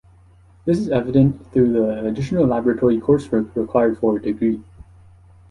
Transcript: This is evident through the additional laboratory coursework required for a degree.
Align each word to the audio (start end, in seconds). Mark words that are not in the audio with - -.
This 0.65 0.79
is 0.79 0.89
evident 0.89 1.45
through 1.53 1.73
the 1.73 2.03
additional 2.07 2.47
laboratory 2.47 2.99
coursework 2.99 3.55
required 3.55 3.99
for 3.99 4.17
a 4.17 4.19
degree. 4.23 4.59